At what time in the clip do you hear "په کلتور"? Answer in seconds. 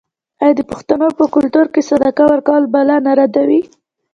1.19-1.65